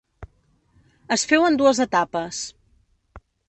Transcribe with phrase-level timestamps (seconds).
[1.17, 2.43] Es féu en dues etapes.